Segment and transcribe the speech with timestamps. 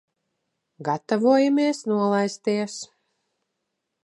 [0.87, 2.75] Gatavojamies nolaisties.